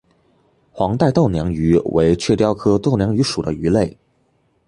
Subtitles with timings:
[0.71, 3.95] 黄带豆娘鱼为雀鲷科豆娘鱼属的鱼类。